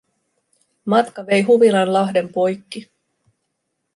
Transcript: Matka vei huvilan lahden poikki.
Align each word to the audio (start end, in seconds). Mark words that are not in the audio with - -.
Matka 0.93 1.25
vei 1.27 1.39
huvilan 1.51 1.93
lahden 1.97 2.33
poikki. 2.39 2.85